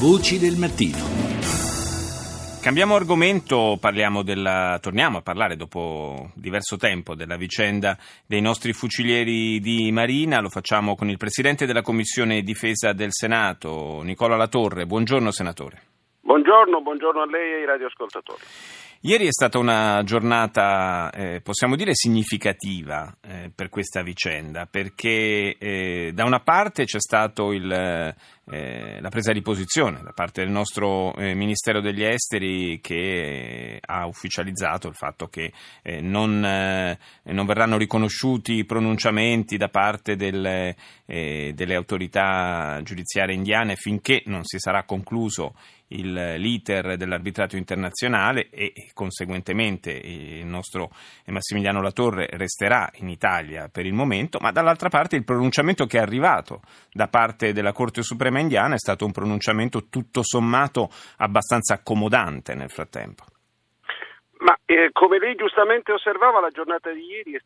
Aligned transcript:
Voci 0.00 0.38
del 0.38 0.56
mattino. 0.56 0.96
Cambiamo 2.62 2.94
argomento, 2.94 3.78
della, 4.24 4.78
torniamo 4.80 5.18
a 5.18 5.20
parlare 5.20 5.56
dopo 5.56 6.30
diverso 6.36 6.78
tempo 6.78 7.14
della 7.14 7.36
vicenda 7.36 7.98
dei 8.26 8.40
nostri 8.40 8.72
fucilieri 8.72 9.60
di 9.60 9.92
Marina, 9.92 10.40
lo 10.40 10.48
facciamo 10.48 10.94
con 10.94 11.10
il 11.10 11.18
Presidente 11.18 11.66
della 11.66 11.82
Commissione 11.82 12.40
Difesa 12.40 12.94
del 12.94 13.12
Senato, 13.12 14.00
Nicola 14.00 14.36
Latorre. 14.36 14.86
Buongiorno 14.86 15.30
Senatore. 15.30 15.82
Buongiorno, 16.22 16.80
buongiorno 16.80 17.20
a 17.20 17.26
lei 17.26 17.52
e 17.52 17.54
ai 17.56 17.66
radioascoltatori. 17.66 18.40
Ieri 19.02 19.24
è 19.24 19.32
stata 19.32 19.58
una 19.58 20.02
giornata, 20.04 21.10
eh, 21.10 21.40
possiamo 21.40 21.74
dire, 21.74 21.94
significativa 21.94 23.16
eh, 23.22 23.50
per 23.54 23.70
questa 23.70 24.02
vicenda, 24.02 24.66
perché 24.70 25.56
eh, 25.56 26.10
da 26.12 26.26
una 26.26 26.40
parte 26.40 26.84
c'è 26.84 27.00
stata 27.00 27.42
eh, 27.50 28.14
la 29.00 29.08
presa 29.08 29.32
di 29.32 29.40
posizione 29.40 30.02
da 30.02 30.12
parte 30.12 30.42
del 30.42 30.50
nostro 30.50 31.14
eh, 31.14 31.32
Ministero 31.32 31.80
degli 31.80 32.04
Esteri 32.04 32.78
che 32.82 33.78
ha 33.80 34.06
ufficializzato 34.06 34.88
il 34.88 34.94
fatto 34.94 35.28
che 35.28 35.50
eh, 35.80 36.02
non, 36.02 36.38
non, 36.40 37.46
verranno 37.46 37.78
riconosciuti 37.78 38.66
pronunciamenti 38.66 39.56
da 39.56 39.70
parte 39.70 40.14
delle, 40.14 40.76
delle 41.06 41.74
autorità 41.74 42.80
giudiziarie 42.82 43.34
indiane 43.34 43.76
finché 43.76 44.22
non 44.26 44.44
si 44.44 44.58
sarà 44.58 44.84
concluso 44.84 45.54
il, 45.90 46.34
l'iter 46.38 46.96
dell'arbitrato 46.96 47.56
internazionale 47.56 48.50
e 48.50 48.90
conseguentemente 48.92 49.90
il 49.90 50.46
nostro 50.46 50.90
Massimiliano 51.26 51.80
Latorre 51.80 52.28
resterà 52.32 52.90
in 52.96 53.08
Italia 53.08 53.68
per 53.68 53.86
il 53.86 53.94
momento, 53.94 54.38
ma 54.40 54.50
dall'altra 54.50 54.88
parte 54.88 55.16
il 55.16 55.24
pronunciamento 55.24 55.86
che 55.86 55.98
è 55.98 56.00
arrivato 56.00 56.62
da 56.92 57.08
parte 57.08 57.52
della 57.52 57.72
Corte 57.72 58.02
Suprema 58.02 58.40
indiana 58.40 58.74
è 58.74 58.78
stato 58.78 59.04
un 59.04 59.12
pronunciamento 59.12 59.88
tutto 59.88 60.22
sommato 60.22 60.90
abbastanza 61.16 61.74
accomodante 61.74 62.54
nel 62.54 62.70
frattempo. 62.70 63.24
Ma 64.40 64.56
eh, 64.64 64.88
come 64.92 65.18
lei 65.18 65.34
giustamente 65.34 65.92
osservava, 65.92 66.40
la 66.40 66.48
giornata 66.48 66.90
di 66.90 67.04
ieri 67.04 67.34
è, 67.34 67.40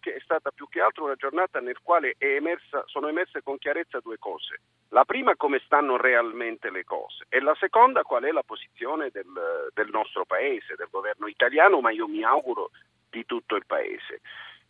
che, 0.00 0.14
è, 0.14 0.20
stata 0.20 0.50
più 0.50 0.68
che 0.68 0.80
altro 0.80 1.04
una 1.04 1.14
giornata 1.14 1.60
nel 1.60 1.78
quale 1.80 2.16
emersa, 2.18 2.82
sono 2.86 3.06
emerse 3.06 3.42
con 3.44 3.58
chiarezza 3.58 4.00
due 4.00 4.18
cose. 4.18 4.60
La 4.88 5.04
prima 5.04 5.36
come 5.36 5.60
stanno 5.64 5.96
realmente 5.96 6.70
le 6.70 6.82
cose 6.82 7.26
e 7.28 7.40
la 7.40 7.54
seconda 7.60 8.02
qual 8.02 8.24
è 8.24 8.32
la 8.32 8.42
posizione 8.42 9.10
del, 9.12 9.70
del 9.72 9.88
nostro 9.92 10.24
Paese, 10.24 10.74
del 10.76 10.88
governo 10.90 11.28
italiano, 11.28 11.80
ma 11.80 11.92
io 11.92 12.08
mi 12.08 12.24
auguro 12.24 12.70
di 13.08 13.24
tutto 13.24 13.54
il 13.54 13.64
Paese. 13.64 14.20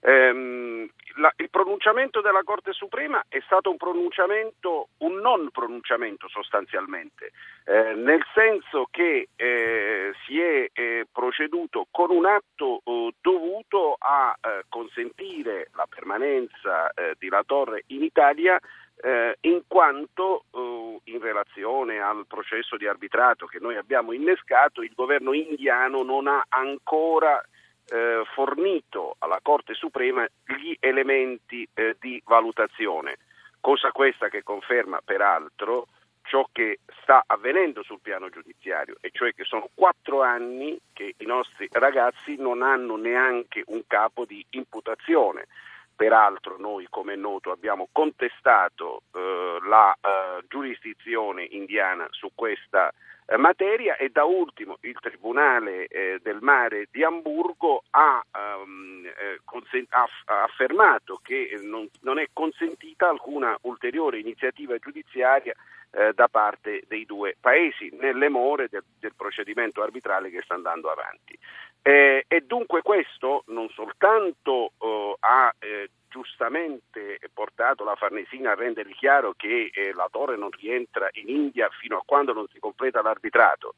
Ehm, 0.05 0.89
la, 1.17 1.33
il 1.37 1.49
pronunciamento 1.49 2.21
della 2.21 2.43
Corte 2.43 2.73
Suprema 2.73 3.25
è 3.29 3.41
stato 3.45 3.71
un 3.71 3.77
pronunciamento, 3.77 4.89
un 4.99 5.15
non 5.21 5.51
pronunciamento 5.51 6.29
sostanzialmente, 6.29 7.31
eh, 7.65 7.95
nel 7.95 8.25
senso 8.35 8.89
che 8.91 9.29
eh, 9.37 10.13
si 10.27 10.41
è 10.41 10.71
eh, 11.03 11.07
proceduto 11.11 11.87
con 11.91 12.11
un 12.11 12.27
atto 12.27 12.81
oh, 12.85 13.13
dovuto 13.21 13.97
a 13.99 14.37
eh, 14.41 14.65
consentire 14.69 15.71
la 15.75 15.87
permanenza 15.89 16.91
eh, 16.93 17.15
di 17.19 17.29
La 17.29 17.43
Torre 17.45 17.85
in 17.89 18.03
Italia 18.03 18.59
eh, 19.03 19.37
in 19.41 19.63
quanto 19.67 20.45
uh, 20.51 21.01
in 21.05 21.19
relazione 21.19 21.99
al 21.99 22.25
processo 22.29 22.77
di 22.77 22.87
arbitrato 22.87 23.47
che 23.47 23.59
noi 23.59 23.77
abbiamo 23.77 24.13
innescato 24.13 24.83
il 24.83 24.93
governo 24.95 25.33
indiano 25.33 26.03
non 26.03 26.29
ha 26.29 26.45
ancora 26.49 27.43
eh, 27.93 28.23
fornito 28.35 29.17
alla 29.19 29.41
Corte 29.43 29.75
Suprema 29.75 30.25
gli 30.45 30.75
elementi 30.79 31.69
eh, 31.75 31.97
di 31.99 32.23
valutazione, 32.25 33.17
cosa 33.61 33.91
questa 33.91 34.29
che 34.29 34.43
conferma 34.43 35.01
peraltro 35.05 35.89
ciò 36.33 36.49
che 36.51 36.79
sta 37.03 37.25
avvenendo 37.27 37.83
sul 37.83 38.01
piano 38.01 38.31
giudiziario, 38.31 38.97
e 39.03 39.11
cioè 39.13 39.35
che 39.35 39.45
sono 39.45 39.69
quattro 39.75 40.23
anni 40.23 40.81
che 40.95 41.15
i 41.19 41.27
nostri 41.27 41.69
ragazzi 41.71 42.37
non 42.37 42.63
hanno 42.63 42.97
neanche 42.97 43.63
un 43.67 43.83
capo 43.87 44.25
di 44.25 44.43
imputazione. 44.51 45.49
Peraltro 45.95 46.57
noi, 46.59 46.87
come 46.89 47.13
è 47.13 47.17
noto, 47.17 47.51
abbiamo 47.51 47.89
contestato 47.93 49.03
eh, 49.13 49.59
la 49.69 49.93
eh, 49.93 50.22
giurisdizione 50.49 51.47
indiana 51.51 52.07
su 52.11 52.31
questa 52.35 52.93
eh, 53.27 53.37
materia 53.37 53.97
e 53.97 54.11
da 54.11 54.25
ultimo 54.25 54.79
il 54.83 54.99
Tribunale 55.01 55.87
eh, 55.87 56.19
del 56.23 56.39
Mare 56.41 56.89
di 56.91 57.05
Amburgo 57.05 57.85
ha, 57.91 58.23
um, 58.65 59.05
eh, 59.07 59.41
consen- 59.45 59.87
ha 59.91 60.07
affermato 60.43 61.21
che 61.23 61.59
non, 61.63 61.89
non, 62.01 62.19
è 62.19 62.29
consentita 62.33 63.09
alcuna 63.09 63.57
ulteriore 63.63 64.19
iniziativa 64.19 64.77
giudiziaria 64.79 65.55
eh, 65.93 66.13
da 66.15 66.29
parte 66.29 66.83
dei 66.89 67.07
due 67.07 67.37
paesi 67.41 67.91
nelle 68.01 68.29
more 68.29 68.69
del, 68.69 68.85
del 68.99 69.15
procedimento 69.15 69.83
arbitrale 69.83 70.31
che 70.31 70.43
sta 70.43 70.55
andando 70.55 70.91
avanti. 70.91 71.39
Eh, 71.83 72.25
e 72.29 72.41
dunque 72.43 72.83
questo 72.83 73.45
non 73.49 73.69
soltanto 73.71 74.73
oh, 74.79 75.17
ha 75.19 75.53
giustamente 76.13 77.19
portato 77.33 77.85
la 77.85 77.97
Farnesina 77.97 78.53
a 78.53 78.55
rendere 78.55 78.93
chiaro 78.93 79.33
che 79.35 79.71
eh, 79.73 79.95
la 79.95 80.09
Torre 80.11 80.37
non 80.37 80.51
rientra 80.51 81.09
in 81.13 81.31
India 81.31 81.71
fino 81.81 81.97
a 81.97 82.03
quando 82.05 82.35
non 82.35 82.47
si 82.53 82.59
completa 82.59 83.01
l'arbitrato, 83.01 83.75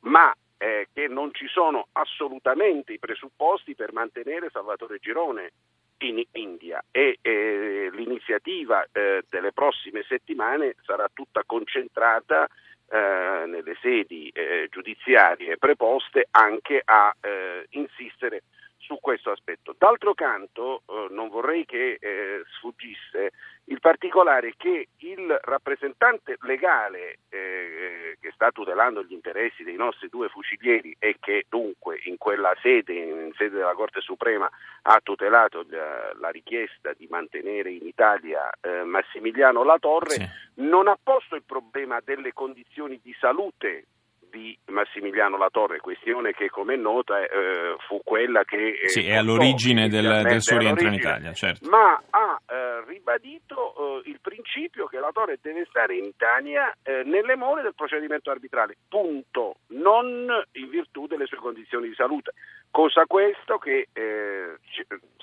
ma 0.00 0.32
eh, 0.58 0.88
che 0.92 1.08
non 1.08 1.32
ci 1.32 1.48
sono 1.48 1.88
assolutamente 1.92 2.92
i 2.92 2.98
presupposti 2.98 3.74
per 3.74 3.92
mantenere 3.94 4.50
Salvatore 4.50 4.98
Girone 4.98 5.52
in 5.98 6.22
India. 6.32 6.84
E 6.90 7.18
eh, 7.22 7.90
l'iniziativa 7.92 8.86
eh, 8.92 9.24
delle 9.30 9.52
prossime 9.52 10.04
settimane 10.06 10.76
sarà 10.84 11.08
tutta 11.12 11.42
concentrata 11.46 12.46
eh, 12.46 13.44
nelle 13.46 13.76
sedi 13.80 14.28
eh, 14.28 14.68
giudiziarie 14.70 15.56
preposte 15.56 16.28
anche 16.30 16.82
a 16.84 17.14
insistere 17.70 18.42
su 18.82 18.98
questo 19.00 19.30
aspetto. 19.30 19.74
D'altro 19.78 20.12
canto 20.14 20.82
eh, 20.86 21.06
non 21.10 21.28
vorrei 21.28 21.64
che 21.64 21.98
eh, 22.00 22.42
sfuggisse 22.56 23.32
il 23.66 23.78
particolare 23.78 24.54
che 24.56 24.88
il 24.98 25.38
rappresentante 25.42 26.36
legale 26.40 27.18
eh, 27.28 28.16
che 28.20 28.32
sta 28.34 28.50
tutelando 28.50 29.04
gli 29.04 29.12
interessi 29.12 29.62
dei 29.62 29.76
nostri 29.76 30.08
due 30.08 30.28
fucilieri 30.28 30.96
e 30.98 31.16
che 31.20 31.46
dunque 31.48 32.00
in 32.04 32.16
quella 32.18 32.54
sede, 32.60 32.92
in 32.92 33.32
sede 33.36 33.56
della 33.56 33.74
Corte 33.74 34.00
Suprema, 34.00 34.50
ha 34.82 35.00
tutelato 35.02 35.64
la, 35.68 36.12
la 36.18 36.28
richiesta 36.30 36.92
di 36.92 37.06
mantenere 37.08 37.70
in 37.70 37.86
Italia 37.86 38.50
eh, 38.60 38.82
Massimiliano 38.82 39.62
Latorre, 39.62 40.14
sì. 40.14 40.28
non 40.54 40.88
ha 40.88 40.98
posto 41.00 41.36
il 41.36 41.44
problema 41.44 42.00
delle 42.04 42.32
condizioni 42.32 42.98
di 43.00 43.14
salute 43.18 43.84
di 44.32 44.56
Massimiliano 44.68 45.36
Latorre, 45.36 45.78
questione 45.78 46.32
che 46.32 46.48
come 46.48 46.74
è 46.74 46.76
nota 46.78 47.20
eh, 47.20 47.76
fu 47.86 48.00
quella 48.02 48.44
che... 48.44 48.80
Eh, 48.82 48.88
sì, 48.88 49.06
è 49.06 49.16
all'origine 49.16 49.88
del, 49.88 50.22
del 50.24 50.40
suo 50.40 50.56
rientro 50.56 50.88
in 50.88 50.94
Italia, 50.94 51.32
certo. 51.34 51.68
Ma 51.68 52.02
ha 52.08 52.40
eh, 52.46 52.84
ribadito 52.86 54.00
eh, 54.02 54.08
il 54.08 54.18
principio 54.22 54.86
che 54.86 54.98
Latorre 54.98 55.38
deve 55.42 55.66
stare 55.68 55.96
in 55.96 56.04
Italia 56.04 56.74
eh, 56.82 57.02
nelle 57.04 57.36
more 57.36 57.60
del 57.60 57.74
procedimento 57.74 58.30
arbitrale, 58.30 58.76
punto, 58.88 59.56
non 59.68 60.26
in 60.52 60.68
virtù 60.70 61.06
delle 61.06 61.26
sue 61.26 61.36
condizioni 61.36 61.88
di 61.88 61.94
salute. 61.94 62.32
Cosa 62.72 63.04
questo 63.06 63.58
che 63.58 63.88
eh, 63.92 64.56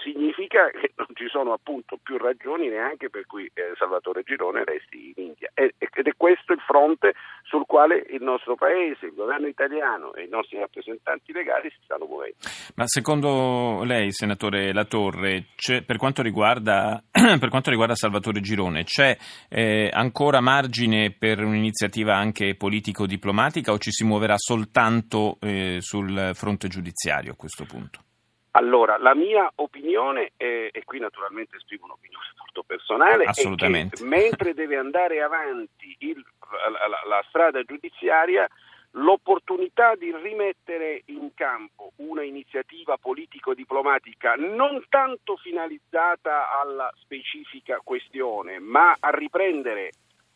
significa 0.04 0.70
che 0.70 0.92
non 0.96 1.08
ci 1.16 1.28
sono 1.30 1.52
appunto 1.52 1.98
più 2.02 2.18
ragioni 2.18 2.70
neanche 2.70 3.10
per 3.10 3.26
cui 3.26 3.52
Salvatore 3.76 4.22
Girone 4.22 4.64
resti 4.64 5.14
in 5.16 5.24
India. 5.26 5.50
ed 5.56 5.74
è 6.06 6.14
questo 6.16 6.54
il 6.54 6.60
fronte 6.60 7.16
sul 7.44 7.66
quale 7.66 8.06
il 8.12 8.22
nostro 8.22 8.56
Paese 8.56 9.08
il 9.08 9.16
governo 9.16 9.48
italiano 9.48 10.14
e 10.14 10.26
i 10.26 10.30
nostri 10.30 10.60
rappresentanti 10.60 11.32
legali 11.34 11.70
si 11.72 11.80
stanno 11.84 12.06
muovendo. 12.06 12.38
Ma 12.76 12.86
secondo 12.86 13.84
lei, 13.84 14.12
senatore 14.12 14.72
Latorre, 14.72 15.46
per 15.86 15.98
quanto, 15.98 16.22
riguarda, 16.22 17.04
per, 17.12 17.50
quanto 17.50 17.72
riguarda, 17.72 17.96
Salvatore 17.96 18.42
Girone, 18.42 18.84
c'è 18.84 19.18
eh, 19.50 19.90
ancora 19.92 20.40
margine 20.40 21.12
per 21.18 21.44
un'iniziativa 21.44 22.16
anche 22.16 22.56
politico-diplomatica 22.56 23.72
o 23.72 23.80
ci 23.80 23.92
si 23.92 24.04
muoverà 24.04 24.36
soltanto 24.38 25.38
eh, 25.42 25.78
sul 25.80 26.32
fronte 26.34 26.68
giudiziario 26.68 27.36
questo 27.40 27.64
punto? 27.64 28.04
Allora, 28.52 28.98
la 28.98 29.16
mia 29.16 29.50
opinione, 29.56 30.34
è, 30.36 30.70
e 30.72 30.84
qui 30.84 31.00
naturalmente 31.00 31.56
esprimo 31.56 31.86
un'opinione 31.86 32.34
molto 32.38 32.64
personale, 32.64 33.24
Assolutamente. 33.24 33.96
è 33.96 34.00
che 34.00 34.04
mentre 34.06 34.54
deve 34.54 34.76
andare 34.76 35.22
avanti 35.22 35.96
il, 36.00 36.22
la, 36.64 36.88
la, 36.88 37.02
la 37.08 37.26
strada 37.30 37.64
giudiziaria, 37.64 38.48
l'opportunità 38.94 39.96
di 39.96 40.14
rimettere 40.14 41.04
in 41.06 41.30
campo 41.36 41.94
una 41.98 42.24
iniziativa 42.24 42.98
politico-diplomatica 42.98 44.34
non 44.36 44.84
tanto 44.90 45.38
finalizzata 45.38 46.60
alla 46.60 46.92
specifica 47.00 47.80
questione, 47.84 48.60
ma 48.60 48.96
a 49.00 49.10
riprendere 49.12 49.92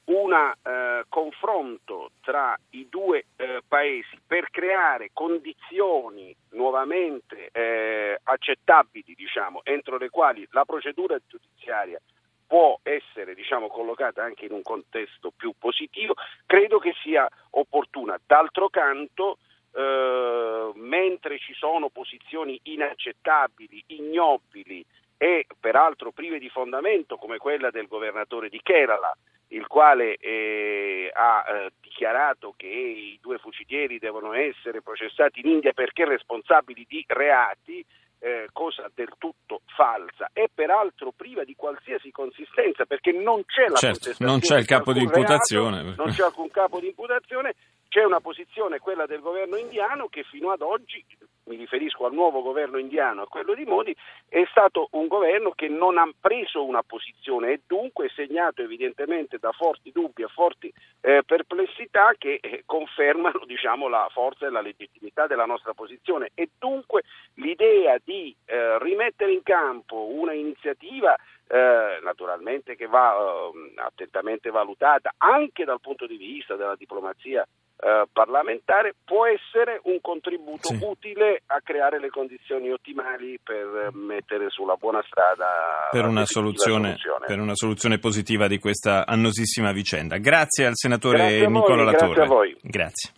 un 0.06 0.34
eh, 0.34 1.06
confronto 1.08 2.12
tra 2.22 2.58
i 2.72 2.88
due 2.90 3.26
eh, 3.38 3.62
paesi 3.68 4.20
per 4.26 4.50
creare 4.50 5.12
condizioni 5.14 6.36
nuovamente 6.52 7.50
eh, 7.52 8.20
accettabili, 8.22 9.14
diciamo, 9.16 9.62
entro 9.64 9.98
le 9.98 10.10
quali 10.10 10.46
la 10.52 10.66
procedura 10.66 11.18
giudiziaria 11.26 12.00
può 12.46 12.80
essere 12.84 13.34
diciamo, 13.34 13.68
collocata 13.68 14.24
anche 14.24 14.46
in 14.46 14.52
un 14.52 14.62
contesto 14.62 15.32
più 15.36 15.54
positivo, 15.58 16.14
credo 16.46 16.80
che 16.80 16.94
sia 17.02 17.28
opportuna. 17.52 18.20
D'altro 18.26 18.70
canto, 18.70 19.38
eh, 19.74 20.72
mentre 20.76 21.40
ci 21.40 21.54
sono 21.54 21.90
posizioni 21.90 22.60
inaccettabili, 22.64 23.84
ignobili 23.88 24.86
e 25.18 25.48
peraltro 25.60 26.12
prive 26.12 26.38
di 26.38 26.50
fondamento 26.50 27.16
come 27.16 27.38
quella 27.38 27.72
del 27.72 27.88
governatore 27.88 28.50
di 28.50 28.60
Kerala, 28.62 29.16
il 29.54 29.68
quale 29.68 30.16
eh, 30.16 31.12
ha 31.14 31.44
eh, 31.48 31.72
dichiarato 31.82 32.54
che 32.58 32.68
i 32.68 33.20
due 33.22 33.38
fucilieri 33.38 34.00
devono 34.00 34.34
essere 34.34 34.82
processati 34.82 35.42
in 35.42 35.50
India 35.50 35.74
perché 35.74 36.06
responsabili 36.06 36.86
di 36.88 37.04
reati, 37.08 37.86
eh, 38.20 38.48
cosa 38.52 38.90
del 38.94 39.14
tutto 39.18 39.62
falsa. 39.76 40.30
E 40.34 40.50
peraltro 40.54 41.12
priva 41.16 41.44
di 41.44 41.56
qualsiasi 41.56 42.10
consistenza 42.12 42.86
perché 42.86 43.12
non 43.12 43.46
c'è 43.46 43.68
la 43.68 43.76
certo, 43.76 44.14
non 44.20 44.40
c'è 44.40 44.58
il 44.58 44.66
capo 44.66 44.92
di 44.92 45.02
imputazione 45.02 45.84
reato, 45.84 46.04
non 46.04 46.14
c'è 46.14 46.24
alcun 46.24 46.50
capo 46.50 46.80
di 46.80 46.88
imputazione 46.88 47.54
c'è 47.94 48.04
una 48.04 48.22
posizione, 48.22 48.80
quella 48.80 49.06
del 49.06 49.20
governo 49.20 49.56
indiano, 49.56 50.08
che 50.08 50.24
fino 50.24 50.50
ad 50.50 50.62
oggi, 50.62 51.06
mi 51.44 51.58
riferisco 51.58 52.08
al 52.08 52.14
nuovo 52.14 52.42
governo 52.42 52.80
indiano, 52.80 53.22
a 53.22 53.28
quello 53.28 53.54
di 53.54 53.66
Modi, 53.66 53.96
è 54.28 54.44
stato 54.50 54.88
un 54.94 55.06
governo 55.06 55.52
che 55.52 55.68
non 55.68 56.00
ha 56.00 56.10
preso 56.20 56.66
una 56.66 56.82
posizione 56.82 57.52
e 57.52 57.62
dunque 57.68 58.08
è 58.08 58.10
segnato 58.16 58.64
evidentemente 58.64 59.38
da 59.38 59.52
forti 59.52 59.92
dubbi 59.92 60.24
e 60.24 60.28
forti 60.28 60.74
eh, 61.02 61.22
perplessità 61.24 62.16
che 62.18 62.40
eh, 62.42 62.64
confermano 62.66 63.42
diciamo, 63.46 63.88
la 63.88 64.10
forza 64.12 64.48
e 64.48 64.50
la 64.50 64.62
legittimità 64.62 65.28
della 65.28 65.46
nostra 65.46 65.76
posizione. 65.76 66.32
E 66.34 66.50
dunque 66.58 67.04
l'idea 67.36 68.00
di 68.04 68.36
eh, 68.46 68.80
rimettere 68.80 69.34
in 69.34 69.44
campo 69.44 70.08
una 70.08 70.34
iniziativa 70.34 71.16
eh, 71.48 72.00
naturalmente 72.02 72.76
che 72.76 72.88
va 72.88 73.14
eh, 73.14 73.74
attentamente 73.76 74.50
valutata 74.50 75.14
anche 75.18 75.64
dal 75.64 75.80
punto 75.80 76.08
di 76.08 76.18
vista 76.18 76.56
della 76.56 76.76
diplomazia 76.76 77.48
eh, 77.80 78.06
parlamentare 78.12 78.96
può 79.04 79.26
essere 79.26 79.82
un 79.84 80.00
contributo 80.02 80.70
sì. 80.70 80.80
utile 80.82 81.42
a 81.48 81.60
creare 81.62 82.00
le 82.00 82.10
condizioni 82.10 82.72
ottimali 82.72 83.40
per 83.44 83.90
mettere 83.94 84.50
sulla 84.50 84.76
buona 84.76 85.04
strada 85.06 85.90
per 85.92 86.06
una, 86.06 86.26
soluzione, 86.26 86.98
soluzione. 86.98 87.26
per 87.26 87.40
una 87.40 87.56
soluzione 87.56 88.00
positiva 88.00 88.48
di 88.48 88.60
questa 88.60 89.06
annosissima 89.06 89.72
vicenda. 89.72 90.18
Grazie 90.18 90.66
al 90.66 90.76
senatore 90.76 91.46
Nicola 91.48 91.84
Latorre. 91.84 92.14
Grazie 92.14 92.24
a 92.24 92.28
voi. 92.28 92.58
Grazie. 92.62 93.14